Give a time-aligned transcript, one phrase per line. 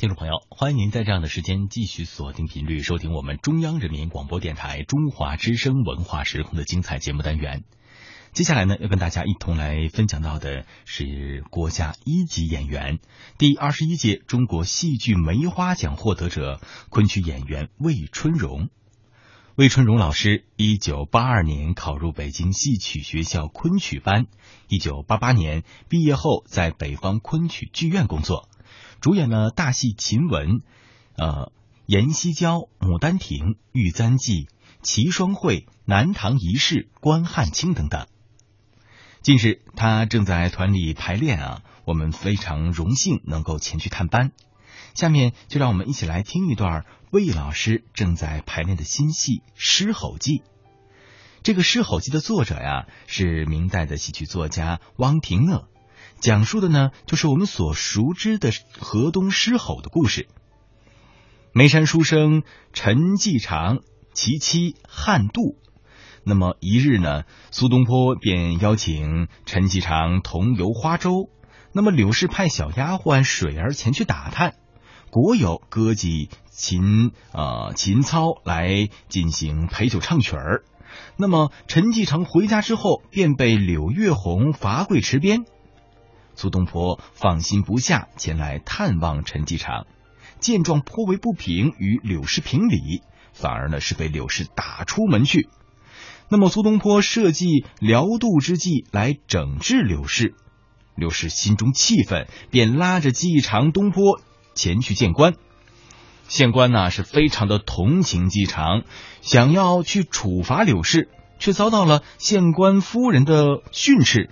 [0.00, 7.64] 听众朋友，欢迎您在这样的时间继续锁定频率，收听我们中央人民广播电台中华之声文化时空的精彩节目单元。
[8.32, 13.00] 接下来呢，要跟大家一同来分享到的是国家一级演员、
[13.38, 16.60] 第二十一届中国戏剧梅花奖获得者、
[16.90, 18.68] 昆曲演员魏春荣。
[19.56, 24.26] 魏春荣老师一九八二年考入北京戏曲学校昆曲班，
[24.68, 28.48] 一九八八年毕业后在北方昆曲剧院工作。
[29.00, 30.46] 主演了大戏《秦雯》、
[31.16, 31.26] 呃
[31.86, 32.56] 《阎锡娇》、
[32.86, 34.44] 《牡丹亭》、《玉簪记》、
[34.82, 38.06] 《齐双会》、《南唐遗事》、《关汉卿》等等。
[39.22, 44.32] 近日，他正在团里排练啊，我们非常荣幸能够前去探班。
[44.94, 50.38] 下面就让我们一起来听一段魏老师正在排练的新戏《狮吼记》。
[51.42, 55.68] 这个《狮吼记》的作者呀，是明代的戏曲作家汪廷讷。
[56.20, 60.28] 讲述的呢，就是我们所熟知的河东狮吼的故事。
[61.52, 63.78] 眉山书生陈继常
[64.12, 65.56] 其妻汉杜，
[66.24, 71.30] 那么一日呢，苏东坡便邀请陈继常同游花洲。
[71.72, 74.54] 那么柳氏派小丫鬟水儿前去打探，
[75.10, 80.64] 果有歌妓秦呃秦操来进行陪酒唱曲儿。
[81.16, 85.44] 那么陈继常回家之后，便被柳月红罚跪池边。
[86.38, 89.88] 苏东坡放心不下，前来探望陈继常，
[90.38, 95.48] 见状颇为不平，与柳氏评理，反而呢是被柳氏打出门去。
[96.28, 100.36] 那么苏东坡设计辽渡之计来整治柳氏，
[100.94, 104.20] 柳氏心中气愤，便拉着继常、东坡
[104.54, 105.34] 前去见官。
[106.28, 108.84] 县官呢是非常的同情继常，
[109.22, 111.08] 想要去处罚柳氏，
[111.40, 114.30] 却遭到了县官夫人的训斥。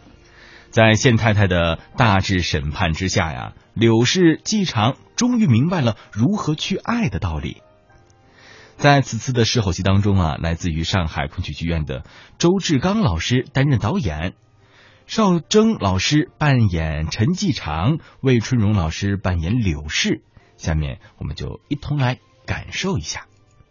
[0.76, 7.62] 在县太太的大致审判之下呀，柳氏继常终于明白了如何去爱的道理。
[8.76, 12.04] 在此次的狮吼戏当中啊，来自于上海昆曲剧院的
[12.36, 14.34] 周志刚老师担任导演，
[15.06, 20.20] 邵征老师扮演陈继长，魏春荣老师扮演柳氏。
[20.58, 23.26] 下面我们就一同来感受一下。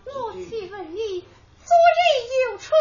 [0.06, 1.22] 我请问你，
[1.62, 2.02] 昨日
[2.42, 2.74] 有春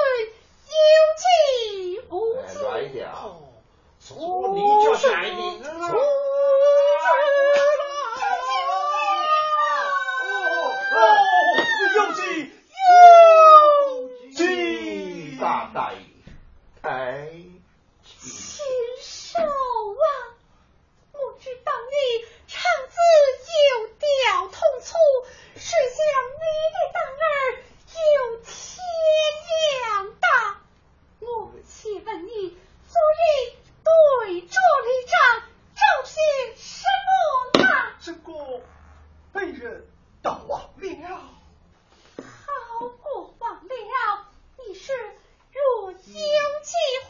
[0.72, 0.88] 有
[1.20, 3.43] 气无子。
[4.10, 5.34] 哦，你就是来的
[5.72, 5.88] 了。
[11.94, 12.20] 有计
[14.28, 15.94] 有计，大大
[16.82, 17.30] 太
[18.04, 18.62] 禽
[19.00, 20.04] 兽啊！
[21.12, 21.94] 我知道你
[22.46, 22.60] 肠
[22.90, 22.94] 子
[23.70, 24.04] 有吊
[24.48, 24.92] 痛处，
[25.54, 25.98] 谁想
[26.34, 26.44] 你
[26.74, 27.24] 的胆儿
[27.96, 28.52] 有天
[29.80, 30.26] 量大？
[31.20, 31.24] 我
[31.66, 31.72] 且
[32.04, 32.28] 问你，
[32.86, 33.64] 昨日。
[33.84, 35.12] 对着里长
[35.74, 36.14] 找些
[36.56, 36.64] 什
[37.04, 37.10] 么
[37.62, 37.64] 呢？
[38.00, 38.32] 这个
[39.30, 39.86] 被人
[40.22, 40.64] 盗忘了。
[42.16, 44.26] 好过忘了，
[44.56, 44.90] 你是
[45.52, 46.08] 若有气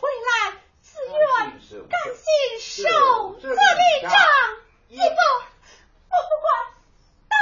[0.01, 1.15] 回来，自愿
[1.89, 2.27] 甘心
[2.61, 3.55] 受这里
[4.03, 4.11] 长
[4.89, 6.45] 一个，我不管，
[7.31, 7.33] 大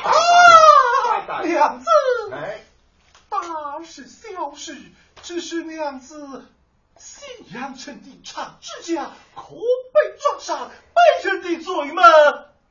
[0.00, 0.06] 还
[1.04, 1.36] 我来。
[1.46, 1.86] 娘子，
[2.32, 2.36] 哎，
[3.28, 4.74] 大事小事，
[5.22, 6.46] 只是娘子。
[7.00, 12.04] 信阳城的长指甲可被撞上，被人的嘴门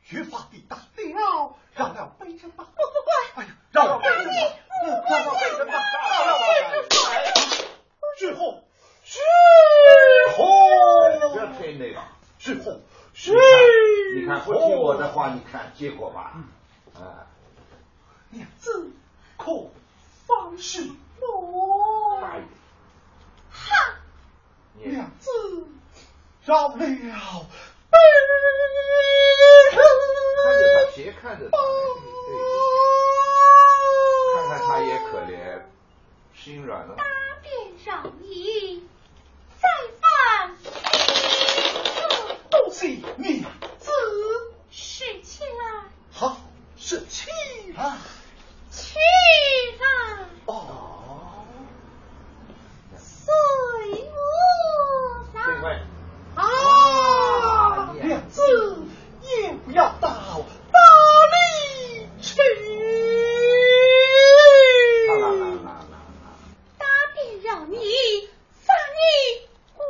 [0.10, 2.68] 越发的大了，让了被人吧。
[2.76, 4.32] 不不管，哎呀，让了被人吧，
[4.84, 5.74] 让了被人吧，
[6.12, 6.44] 让了被
[6.76, 6.94] 人吧。
[8.18, 8.62] 之后，
[9.06, 9.22] 之
[10.36, 10.44] 后，
[11.32, 12.02] 不要听那个，
[12.38, 12.82] 之后，
[13.14, 13.32] 之
[14.14, 16.34] 你看不听我的话，你看结果吧。
[16.96, 17.28] 啊，
[18.32, 18.92] 两字
[19.38, 19.70] 可
[20.26, 22.22] 方是我。
[23.52, 23.98] 哈。
[24.80, 25.30] 两字
[26.46, 26.86] 饶了，看
[30.54, 31.58] 着他，别看着他，
[34.34, 35.62] 看看他也可怜，
[36.34, 36.96] 心软了。
[36.96, 37.04] 大
[37.42, 37.52] 便
[37.84, 38.88] 饶你，
[39.60, 39.68] 再
[40.00, 40.56] 犯
[42.50, 43.44] 东西，你
[43.80, 43.92] 子
[44.70, 46.38] 拾起来，好，
[46.78, 47.30] 拾起
[47.76, 47.98] 来，
[48.70, 48.96] 起
[49.80, 49.86] 来。
[50.46, 50.86] 哦。
[56.36, 58.42] 啊，娘子
[59.24, 60.08] 也不要到
[60.72, 60.80] 哪
[61.34, 62.36] 里去。
[66.78, 66.84] 大
[67.16, 67.80] 便让你，
[68.62, 69.00] 罚你
[69.74, 69.82] 跪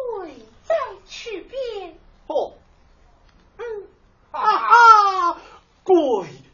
[0.64, 0.74] 在
[1.06, 1.98] 池边。
[2.28, 2.54] 哦，
[3.58, 3.64] 嗯，
[4.32, 5.38] 啊啊，
[5.84, 5.94] 跪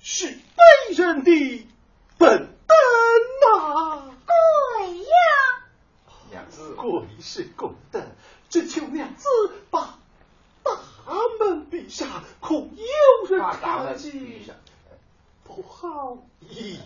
[0.01, 1.67] 是被人的
[2.17, 2.75] 本分
[3.41, 4.11] 呐。
[4.25, 5.05] 跪呀，
[6.31, 6.89] 娘子，跪
[7.33, 8.03] 是公德。
[8.47, 9.27] 只求娘子
[9.71, 9.97] 把
[10.61, 10.71] 大
[11.39, 12.63] 门闭下，可
[13.39, 14.55] 大看门见闭上。
[15.43, 16.77] 不好意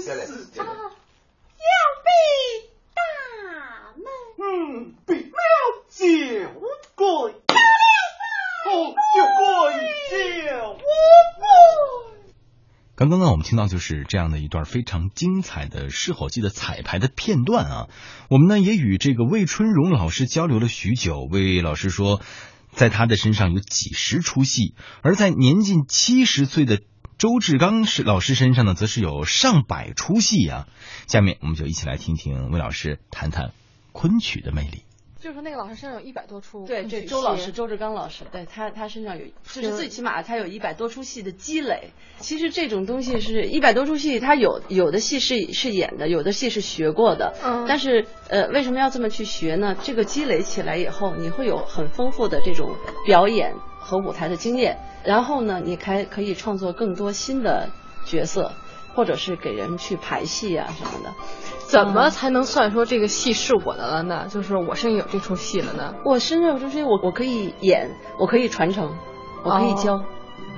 [0.00, 0.90] 思下来啊，
[1.56, 1.70] 要
[2.02, 2.10] 闭
[2.92, 3.00] 大
[3.94, 4.04] 门。
[4.38, 5.38] 嗯，闭了
[5.88, 6.04] 就
[6.96, 7.34] 跪，哦，
[9.14, 9.46] 就跪
[12.96, 17.88] 就刚刚，我们听到就是这样的一段非常精彩的狮吼记的彩排的片段啊。
[18.30, 22.22] 我们呢也与这个魏春荣老师交流了许久，魏老师说，
[22.70, 26.80] 在他的身上有几十出戏，而在年近七十岁的
[27.18, 30.66] 周志刚是老师身上呢，则是有上百出戏啊。
[31.06, 33.52] 下面我们就一起来听听魏老师谈谈
[33.92, 34.84] 昆曲的魅力。
[35.22, 41.92] 就是说那个老师身上有一百多出对，昆曲这周老师周志刚老师，对他他身上有，就是最起码他有一百多出戏的积累。
[42.18, 47.34] 其实这种东西是一百多出戏，他有有的戏是是演的，有的戏是学过的。
[47.44, 49.76] 嗯但是呃，为什么要这么去学呢？
[49.80, 52.74] 这个积累起来以后，你会有很丰富的这种
[53.06, 57.70] 表演和舞台的经验，然后呢，你还可以创作更多新的
[58.04, 58.50] 角色，
[58.96, 61.14] 或者是给人去排戏啊什么的。
[61.72, 64.26] 怎么才能算说这个戏是我的了呢？
[64.28, 65.94] 就是我身上有这出戏了呢？
[66.04, 68.94] 我身上有这出戏，我我可以演，我可以传承，
[69.42, 70.04] 我可以教，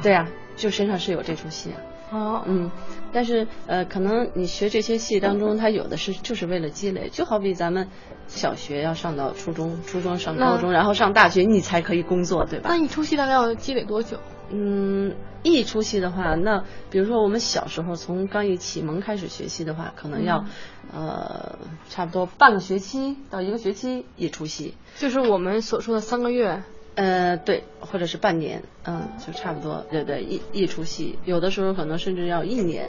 [0.03, 0.27] 对啊，
[0.57, 1.79] 就身上是有这出戏啊。
[2.11, 2.69] 哦，嗯，
[3.13, 7.89] 但是呃，可能你学这些戏当中，它有的是就是为了积累，就好比咱们
[8.27, 12.77] 小学要上到初中，初中上高中，然后上大学，你才可以工作，对吧那？
[12.77, 14.19] 一出戏大概要积累多久？
[14.51, 20.45] 嗯，一出戏的话，那比如说我们小时候从刚一启蒙开始学习的话，可能要、
[20.93, 21.59] 呃
[21.91, 24.75] 差不多半个学期到一个学期一出戏。
[24.99, 26.63] 就是我们所说的三个月。
[26.97, 32.89] 呃，对，或者是半年，嗯，就差不多，对对，一一出戏，有的时候可能甚至要一年，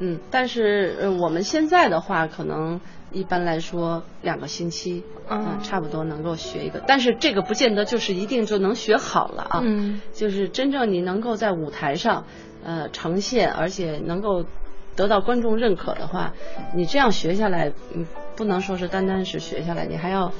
[0.00, 2.80] 嗯，但是呃我们现在的话，可能
[3.12, 12.24] 一般来说两个星期，嗯差不多能够学一个，但是这个不见得就是一定就能学好了啊，嗯，就是真正你能够在舞台上，
[12.64, 14.44] 呃，呈现，而且能够
[14.96, 16.32] 得到观众认可的话，
[16.74, 18.06] 你这样学下来，嗯，
[18.36, 20.32] 不能说是单单是学下来，你还要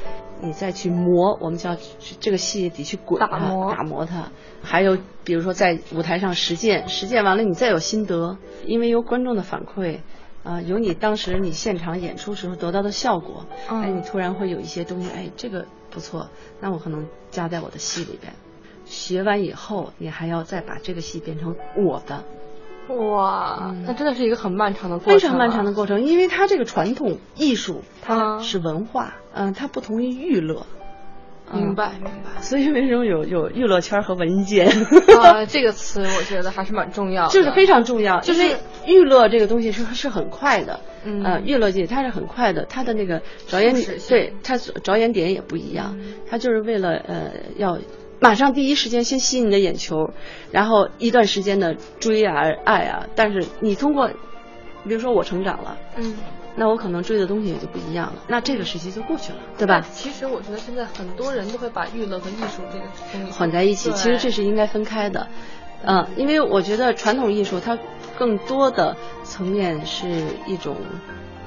[0.42, 1.76] 你再去磨，我们叫
[2.20, 4.30] 这个戏得去滚它打磨打磨它。
[4.62, 10.00] 还有比如说在舞台上实践，实践完了你再有心得，因为有观众的反馈。
[10.42, 16.30] 啊、有你当时你现场演出时候得到的效果，嗯哎，你突然会有一些东西，哎，这个不错，
[16.62, 18.32] 那我可能加在我的戏里边。
[18.86, 22.24] 学完以后，你还要再把这个戏变成我的，
[22.88, 25.72] 哇，嗯那真的是一个很漫长的过程、啊非常漫长的。
[25.72, 30.66] 过程，因为它这个传统艺术，它嗯是文化，嗯、它不同于娱乐。
[31.52, 32.40] 嗯明白明白。
[32.42, 34.68] 所以为什么有有娱乐圈和文件？
[35.20, 38.56] 啊， 这个词我觉得还是蛮重要的，就是非常重要，就是
[38.86, 47.76] 娱乐这个东西是是很快的，嗯呃，娱乐界它是很快的，它的那个着眼点对它着眼点也不一样，嗯它就是为了呃要
[48.20, 50.10] 马上第一时间先吸引你的眼球，
[50.52, 52.34] 然后一段时间的追啊
[52.64, 54.08] 爱啊，但是你通过，
[54.84, 56.16] 比如说我成长了，嗯，
[56.54, 59.80] 那我可能追的东西也就不一样了，那这个时期就过去了，对吧？
[59.92, 65.26] 其实我觉得现在很多人都会把娱乐和艺术这个东西混在一起，其实这是应该分开的。
[65.82, 67.78] 嗯，因为我觉得传统艺术它
[68.18, 68.94] 更多的
[69.24, 70.06] 层面是
[70.46, 70.76] 一种，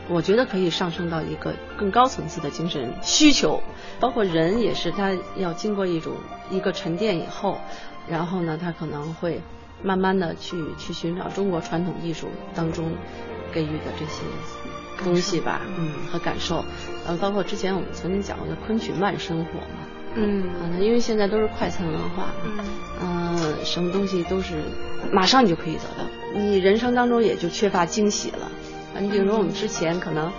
[0.10, 3.62] 我觉得可以上升到一个更高层次的精神需求，
[4.00, 6.14] 包括人也是，他要经过一种
[6.50, 7.58] 一个沉淀以后，
[8.08, 9.42] 然后呢，他可能会
[9.82, 12.92] 慢慢的去去寻找中国传统艺术当中
[13.54, 14.24] 给予的这些
[15.04, 16.66] 东西吧，嗯，和感受，
[17.08, 22.66] 呃，包括之前我们曾经讲过的昆曲慢生活嘛，嗯嗯，因为现在都是快餐文化，嗯。
[23.02, 24.54] 嗯，什么东西都是
[25.12, 28.50] 马上你就可以得到，你人生当中也就缺乏惊喜了。
[28.96, 30.32] 啊，你比如说我们之前可能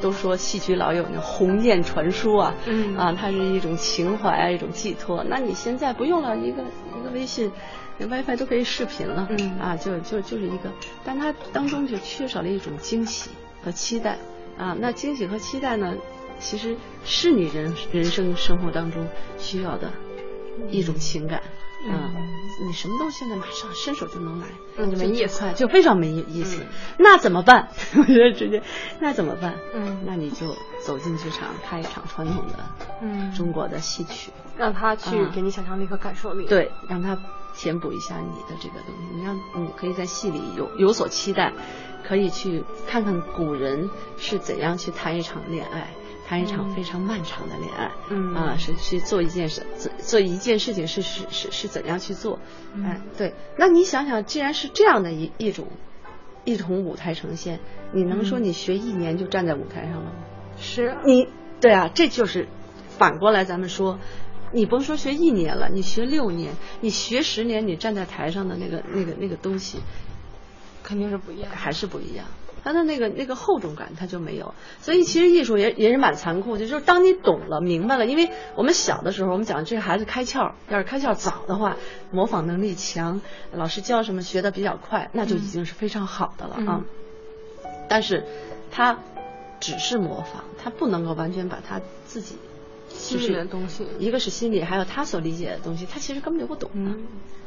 [0.00, 5.24] 都说戏曲老有那鸿雁传书啊，嗯啊，它是一种情怀啊，一种寄托。
[5.24, 6.62] 那你现在不用了，一个
[6.98, 7.50] 一个微信。
[7.98, 10.70] WiFi 都可以视频了，嗯啊，就就就是一个，
[11.02, 13.30] 但它当中就缺少了一种惊喜
[13.64, 14.18] 和期待
[14.58, 14.76] 啊。
[14.78, 15.96] 那惊喜和期待呢，
[16.38, 16.76] 其实
[17.06, 19.90] 是你人人生生活当中需要的
[20.68, 21.40] 一种情感。
[21.90, 22.10] 啊，
[22.66, 26.62] 你什么东西现在马上伸手就能来，那就没意思，就非常没意思。
[26.62, 26.66] 嗯
[26.98, 27.68] 那怎么办？
[27.96, 28.62] 我觉得直接，
[29.00, 29.54] 那怎么办？
[29.74, 32.54] 嗯那你就走进剧场看一场传统的
[33.02, 37.18] 嗯中国的戏曲，让他去啊给你想象力和感受力。，对，让他
[37.54, 41.52] 填补一下你的这个东西，你让你可以在戏里有有所期待，
[42.06, 45.88] 可以去看看古人是怎样去谈一场恋爱。
[46.26, 48.34] 谈一场非常漫长的恋爱，嗯。
[48.34, 52.40] 啊，是去做一件事，做做一件事情是是是是怎样去做，
[52.74, 52.84] 嗯。
[52.84, 55.68] 哎，对，那你想想，既然是这样的一一种
[56.44, 57.60] 一种舞台呈现，
[57.92, 58.44] 你能说嗯。
[58.44, 60.12] 你学一年就站在舞台上了吗？
[60.58, 61.28] 是你
[61.60, 62.48] 对啊，这就是
[62.98, 64.00] 反过来咱们说，
[64.52, 69.78] 你甭说学一年了，你学六年，你学十年，你站在台上的那个那个那个东西，
[70.82, 72.26] 肯定是不一样，还是不一样。
[72.66, 81.76] 他的那个那个厚重感他就没有，所以其实艺术也也是蛮残酷的，就是当你懂了明白了，因为我们小的时候我们讲这个孩子开窍，要是开窍早的话，
[82.10, 83.20] 模仿能力强，
[83.52, 86.82] 老师教什么学的比较快，那就已经是非常好的了啊。
[87.88, 88.24] 但是
[88.72, 88.98] 他
[89.60, 92.36] 只是模仿，他不能够完全把他自己
[92.96, 96.70] 心里的东西，一个是心理，还有他所理解的东西，他其实根本就不懂。
[96.74, 97.04] 嗯，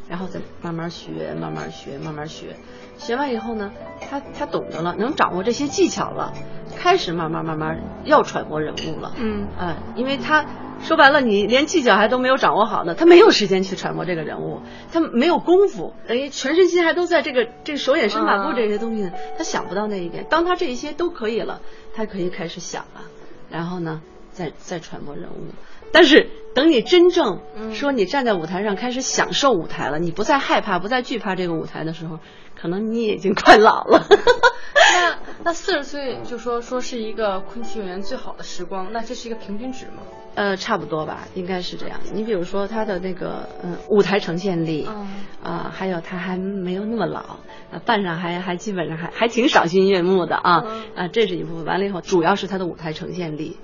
[0.08, 2.56] 然后再慢慢学，慢慢学，慢慢学。
[2.98, 6.34] 学完以后呢，他他懂得了，能掌握这些技巧了，
[6.78, 9.14] 开始慢慢慢慢要揣摩人物了。
[9.18, 10.46] 嗯，哎，因为他
[10.82, 20.26] 说白了，你连技巧还都没有掌握好呢，他没有时间去揣摩这个人物，他没有功夫，等于全身心还都在这个这个手眼身法步这些东西呢，他想不到那一点。
[20.30, 21.62] 当他这一些都可以了，
[21.94, 23.02] 他可以开始想了，
[23.50, 24.02] 然后呢，
[24.40, 25.54] 再再揣摩人物。
[25.92, 27.42] 但是等你真正
[27.74, 32.20] 说你站在舞台上开始享受舞台了，你不再害怕，不再惧怕这个舞台的时候。
[32.62, 34.06] 可能你已经快老了，
[34.94, 40.04] 那那四十岁就说说是一个昆曲演员最好的时光，那这是一个平均值吗？
[40.40, 42.00] 呃，差不多吧，应该是这样。
[42.14, 44.88] 你比如说他的那个嗯舞台呈现力，
[45.44, 47.40] 啊，还有他还没有那么老，
[47.86, 50.64] 扮上还还基本上还还挺赏心悦目的啊
[50.96, 51.66] 啊，这是一部分。
[51.66, 53.58] 完了以后，主要是他的舞台呈现力，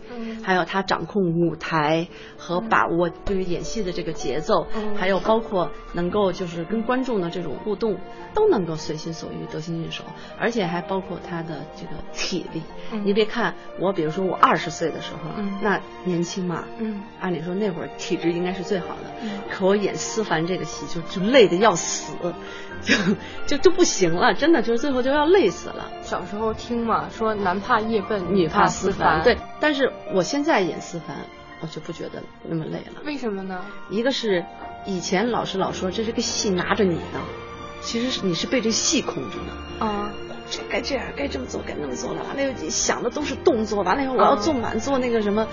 [0.43, 4.67] 还有他掌控舞台和把握对于演戏的这个节奏，
[4.97, 7.97] 还有包括能够就是跟观众的这种互动，
[8.33, 8.75] 都能够。
[8.75, 10.03] 随心所欲，得心应手，
[10.37, 12.61] 而且还包括他的这个体力。
[13.05, 19.11] 你别看我，比如说我二十岁的时候，那年轻嘛，嗯，按理说那会儿体质应该是最好的。
[19.21, 22.13] 嗯，可我演思凡这个戏就就累得要死，
[22.83, 22.93] 就
[23.47, 25.91] 就就不行了，真的就是最后就要累死了。
[26.03, 29.23] 小时候听嘛，说男怕夜笨，女怕思凡。
[29.23, 31.17] 对，但是我现在演思凡，
[31.61, 33.01] 我就不觉得那么累了。
[33.05, 33.65] 为什么呢？
[33.89, 34.45] 一个是
[34.85, 37.21] 以前老师老说这是个戏拿着你呢。
[37.81, 40.11] 其实是你是被这戏控制的啊，
[40.49, 42.23] 这该这样，该这么做，该那么做了。
[42.23, 45.47] 完了又想的都是动作，完了以后我要做满做那个什么，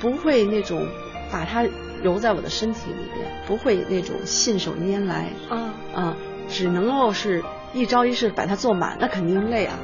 [0.00, 0.86] 不会那种
[1.30, 1.64] 把它
[2.02, 6.16] 揉在我的身体里边，不会那种信手拈来啊啊，
[6.48, 9.78] 只能够是一招一式把它做满，那肯定累啊。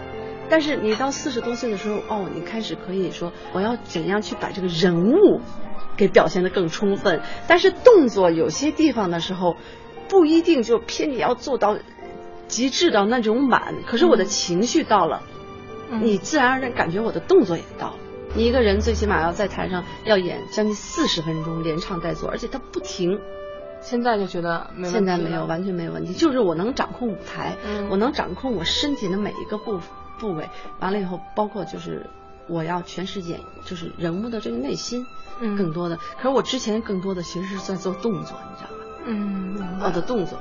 [0.48, 5.40] 但是你到四十多岁的时候，哦，你开始可以说我要怎样去把这个人物
[5.96, 9.56] 给表现的更充分，但是动作有些地方的时候。
[10.08, 11.78] 不一定就偏你要做到
[12.46, 15.22] 极致到那种满，可是我的情绪到了，
[16.02, 17.94] 你自然而然感觉我的动作也到。
[18.34, 23.20] 你一个人最起码要在台上要演将近四十分钟，连唱带做，而且他不停。
[23.80, 27.56] 现在就觉得现在没有完全没有问题，就是我能掌控舞台，
[27.90, 29.80] 我能掌控我身体的每一个部
[30.18, 30.48] 部位。
[30.78, 32.06] 完了以后，包括就是
[32.46, 35.04] 我要全是演就是人物的这个内心，
[35.40, 35.96] 更多的。
[35.96, 38.76] 可是我之前更多的其实是在做动作，你知道吧？
[39.04, 40.38] 嗯，我的动作，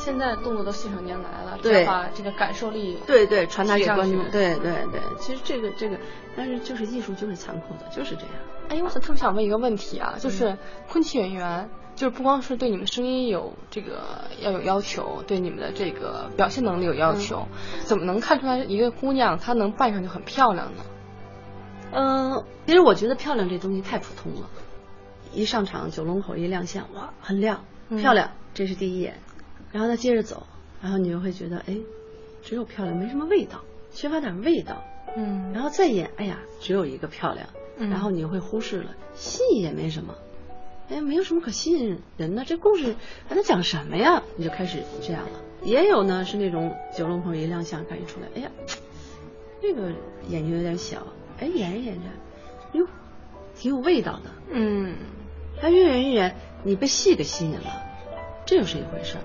[0.00, 5.00] 现在动作都信手拈来了，对，把这个感受力，对对，传达给观众，对对对。
[5.20, 5.98] 其实这个这个，
[6.34, 8.30] 但是就是艺术就是残酷的，就是这样。
[8.70, 10.56] 哎，我特别想问一个问题啊，就是
[10.88, 17.46] 昆曲演员，就是不光是对你们声音有这个要有要求，对你们的这个表现能力有要求，
[17.84, 20.82] 怎么能看出来一个姑娘她能扮上就很漂亮呢？
[21.92, 24.48] 嗯，其实我觉得漂亮这东西太普通了。
[25.32, 29.20] 一上场九龙口一亮相，哇，很亮，漂亮，这是第一眼。
[29.72, 30.46] 然后他接着走，
[30.82, 31.76] 然后你就会觉得，哎，
[32.42, 33.62] 只有漂亮，没什么味道，
[33.92, 34.82] 缺乏点味道。
[35.16, 35.52] 嗯。
[35.52, 37.46] 然后再演，哎呀，只有一个漂亮。
[37.76, 37.90] 嗯。
[37.90, 40.14] 然后你会忽视了，戏也没什么，
[40.88, 42.44] 哎，没有什么可吸引人的。
[42.44, 42.96] 这故事
[43.28, 44.22] 还能讲什么呀？
[44.36, 45.40] 你就开始这样了。
[45.62, 48.50] 也有呢，是那种九龙口一亮相，赶紧出来，哎呀，
[49.60, 49.92] 这个
[50.28, 51.06] 眼睛有点小，
[51.38, 52.86] 哎，演着演着，哟，
[53.54, 54.30] 挺有味道的。
[54.50, 54.96] 嗯。
[55.60, 57.82] 他越演越演，你被戏给吸引了，
[58.46, 59.22] 这又是一回事儿。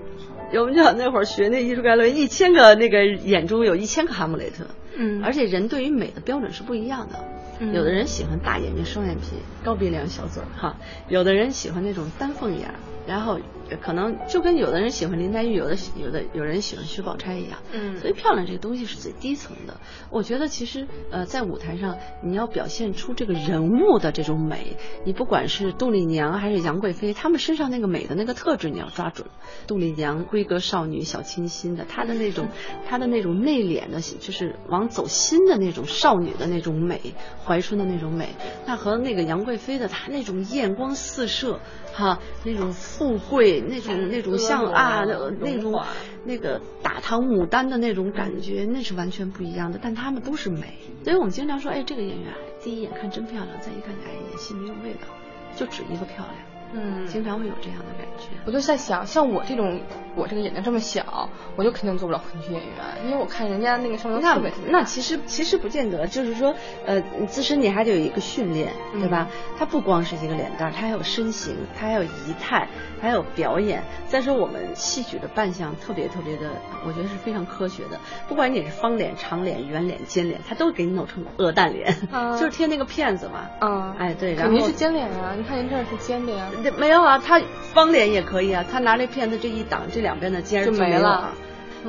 [0.52, 4.64] 我们讲那会儿学那艺术概论，一千个那个眼中有一千个哈姆雷特。
[4.96, 5.22] 嗯。
[5.24, 7.24] 而且人对于美的标准是不一样的。
[7.58, 7.74] 嗯。
[7.74, 10.76] 有的人喜欢大眼睛、双眼皮、高鼻梁、小嘴儿，哈。
[11.08, 12.74] 有的人喜欢那种丹凤眼，
[13.06, 13.38] 然后。
[13.80, 19.80] 可能就跟有的人喜欢林黛玉，有的有的有人喜欢薛宝钗一样，嗯，所以漂亮这个东西是最低层的。
[20.08, 29.26] 我觉得其实呃，在舞台上你要表现出这个人物的这种美，你不管是杜丽娘还是杨贵妃，她们身上那个美的那个特质你要抓准。
[29.66, 32.46] 杜丽娘闺阁少女小清新的，她的那种
[32.88, 37.00] 她的那种内敛的，就是往走心的那种少女的那种美，
[37.44, 41.58] 怀春的那种美，那和那个杨贵妃的她那种艳光四射，
[41.92, 43.60] 哈，那种富贵。
[43.60, 45.04] 那种那种像啊，
[45.40, 45.82] 那种
[46.24, 49.78] 那个大唐牡丹的那种感觉，那是完全不一样的。
[49.82, 55.08] 但他们都是美，所以我们经常说，哎，这个演员第一眼看真漂亮，再一看，哎，演戏没有味道，
[55.54, 56.55] 就只一个漂亮。
[56.76, 58.28] 嗯经常会有这样的感觉。
[58.44, 59.80] 我就在想，像我这种，
[60.14, 64.34] 我这个眼睛这么小，我就肯定做不了昆曲演员，因为我看人家那个上面那
[64.70, 66.54] 那其实其实不见得，就是说，
[66.86, 69.28] 呃，你自身你还得有一个训练，对吧？
[69.58, 72.08] 它不光是一个脸蛋儿，它还有身形，它还有仪
[72.40, 72.68] 态，
[73.00, 73.82] 还有表演。
[74.08, 76.50] 再说我们戏曲的扮相特别特别的，
[76.86, 77.98] 我觉得是非常科学的。
[78.28, 83.48] 不管你是方脸、长脸、圆脸、尖脸，它都给你弄成鹅蛋脸，啊 就是贴那个片子嘛。
[83.60, 85.34] 啊，哎，对，然后肯定是尖脸啊！
[85.36, 87.40] 你看您这儿是尖的呀，这没有啊，他
[87.72, 91.32] 方脸也可以啊，他拿这片子这一挡，这两边的尖儿就没了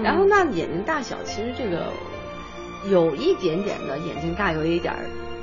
[0.04, 1.88] 然后那眼睛大小，其实这个
[2.90, 5.00] 有一点点的眼睛大，有一点儿。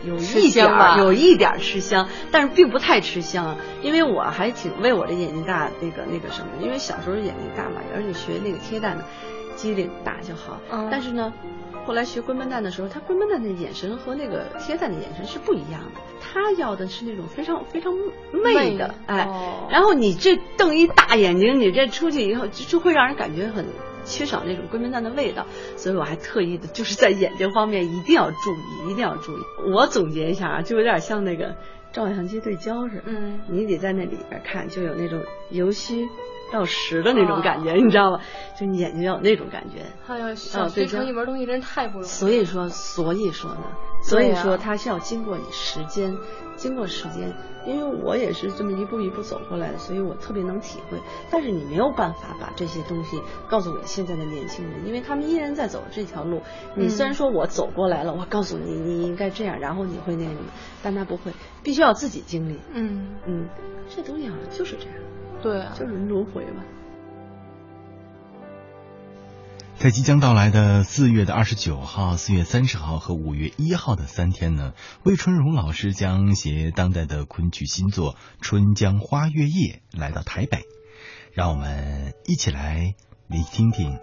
[0.06, 9.04] 有吃一点儿，有一点儿吃香，但是并不太吃香，因为我还挺为我的眼睛大那个那个什么，因为小时候眼睛大嘛，而且学那个贴蛋的，
[9.56, 10.60] 机灵大就好。
[10.70, 11.32] 嗯但是呢，
[11.86, 17.94] 后来学龟门蛋的时候，他龟门蛋的眼神和那个贴蛋的眼神是不一样的，他要的是那种非常非常
[18.32, 23.66] 媚的，哎，哦然后你这瞪一大眼睛，你这出去以后就就会让人感觉很
[24.04, 29.40] 缺少那种龟门蛋的味道，所以我还特意的就是在眼睛方面一定要注意，一定要注意。
[29.74, 31.54] 我总结一下啊，就有点像那个
[31.92, 36.08] 照相机对焦似的，嗯你得在那里边看，就有那种由虚
[36.54, 38.20] 到实的那种感哦觉，你知道吗？
[38.56, 39.84] 就你眼睛要有那种感觉。
[40.06, 42.06] 哎呀，想学成一门东西真是太不容易。
[42.06, 43.64] 所以说，所以说呢，
[44.04, 46.16] 所以说它是要经过你时间，
[46.56, 47.34] 经过时间，
[47.66, 50.98] 因为我也是这么一步一步走过来的，所以我特别能体会。
[51.30, 56.40] 但是你没有办法把这些东西告诉我现在的年轻人，因为他们依然在走这条路。
[56.76, 60.50] 你虽然说我走过来了，我告诉你你应该这样，然后你会那个什么，
[60.82, 61.32] 但他不会，
[61.64, 62.60] 必须要自己经历。
[62.72, 63.48] 嗯，嗯，
[63.88, 64.94] 这东西好像就是这样，
[65.44, 66.64] 对啊，就是轮回吧。
[69.76, 74.72] 在即将到来的四月的二十九号、四月三十号和五月一号的三天呢，
[75.04, 80.62] 魏春荣老师将携当代的昆曲新作《春江花月夜》来到台北，
[81.34, 82.94] 让我们一起来
[83.26, 83.98] 聆听听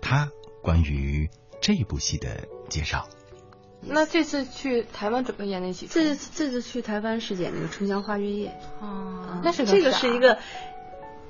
[0.00, 0.28] 他
[0.62, 1.28] 关于
[1.60, 3.08] 这部戏的介绍。
[3.80, 5.86] 那这次去台湾准备演哪几？
[5.86, 8.58] 这次这次去台湾是演那个《春江花月夜》。
[8.84, 10.38] 啊，那是这个是一个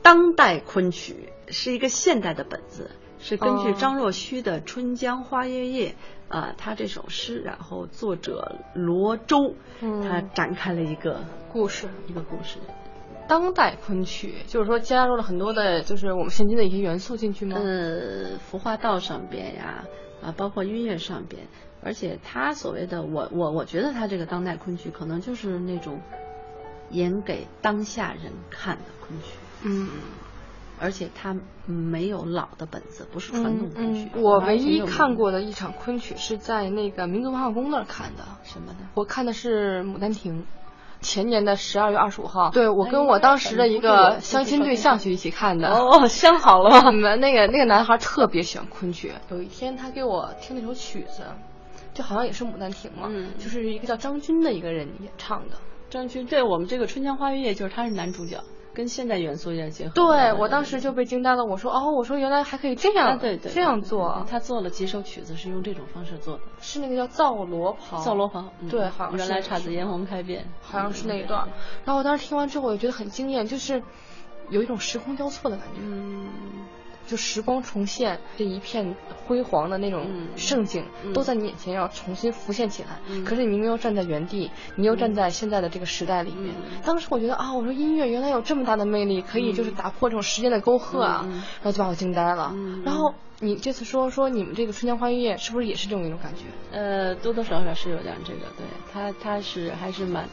[0.08, 5.96] 当代昆曲，是一个现代的本子，是根据哦张若虚的《春江花月夜》
[6.34, 11.20] 啊、他这首诗，然后作者罗周，嗯他展开了一个
[11.52, 11.90] 故事。
[12.06, 12.56] 一个故事。
[13.28, 17.58] 当代昆曲就是说加入了很多的，就是我们现今的一些元素进去吗？
[17.62, 19.84] 呃，服化道上边呀，
[20.22, 21.48] 啊，包括音乐上边，
[21.82, 26.00] 而且他所谓的我我我觉得他这个当代昆曲可能就是那种
[26.88, 29.36] 演给当下人看的昆曲。
[29.62, 29.88] 嗯
[30.80, 34.10] 而且它没有老的本子，不是传统昆曲。
[34.14, 38.86] 嗯，我唯一看过的一场昆曲是在那个民族文化宫那儿看的，什么的？
[38.94, 40.42] 我看的是《牡丹亭》。
[41.00, 45.68] 前年的十二月二十五号，对我哎跟我当时的一个相亲对象去一起看的。
[45.68, 46.90] 哦，相好了吗？
[46.94, 51.22] 你们那个那个男孩特别喜欢昆曲，有一天他给我听那首曲子，
[51.94, 55.56] 就好像也是《牡丹亭》嘛，嗯就是一个叫张军的一个人演唱的。
[55.88, 58.42] 张军，对我们这个《春江花月夜》就是他是男主角，
[58.74, 59.94] 跟现代元素有点结合。
[59.94, 64.24] 对我当时就被惊呆了，我说哦，我说原来还可以这样，啊，对对，这样做。
[64.30, 68.44] 他做了几首曲子是用这种方式做的，是那个叫造罗袍，造罗袍。
[68.60, 71.48] 嗯对好像是原来姹紫嫣红开遍，好像是那一段。
[71.84, 73.82] 然后我当时听完之后，我就觉得很惊艳，就是
[74.50, 75.80] 有一种时空交错的感觉。
[75.82, 76.28] 嗯，
[77.08, 78.94] 就时光重现，这一片
[79.26, 82.90] 辉煌的那种嗯盛景、嗯都在你眼前要重新浮现起来。
[83.08, 86.54] 嗯可是你明明又站在原地，你又站在现在的这个时代里面。
[86.54, 92.52] 嗯当时我觉得啊，我说音乐原来有这么大的魅力，可以就是打破这种时间的沟壑啊，然后就把我惊呆了。
[92.54, 96.42] 嗯然后你这次说说你们这个《春江花月夜》是不是也是这种一种感觉？
[96.76, 100.28] 呃，多多少少是有点这个，对他他是还是蛮。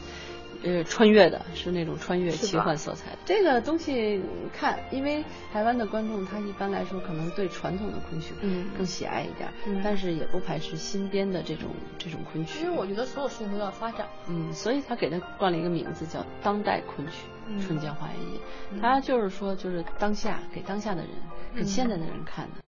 [0.66, 3.18] 呃，穿越的是那种穿越奇幻色彩的。
[3.24, 4.20] 这个东西，
[4.52, 8.68] 看，因为台湾的观众他一般来说可能对传统的昆曲嗯。
[8.76, 9.80] 更喜爱一点，嗯。
[9.84, 12.64] 但是也不排斥新编的这种这种昆曲。
[12.64, 14.08] 因为我觉得所有事情都要发展。
[14.28, 17.12] 嗯，所以他给他冠了一个名字叫当代昆曲
[17.46, 18.40] 嗯《春江花月夜》，
[18.82, 21.10] 他就是说就是当下给当下的人，
[21.54, 22.65] 给现在的人看的。